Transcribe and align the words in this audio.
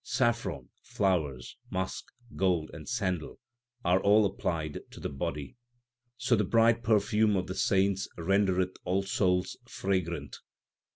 Saffron, 0.03 0.69
flowers, 0.81 1.57
musk, 1.69 2.05
gold, 2.35 2.71
and 2.73 2.89
sandal 2.89 3.39
are 3.85 4.01
all 4.01 4.25
applied 4.25 4.79
to 4.89 4.99
the 4.99 5.09
body; 5.09 5.57
So 6.17 6.35
the 6.35 6.43
bright 6.43 6.81
perfume 6.81 7.35
of 7.35 7.45
the 7.45 7.53
saints 7.53 8.07
rendereth 8.17 8.77
all 8.83 9.03
souls 9.03 9.57
fragrant. 9.67 10.39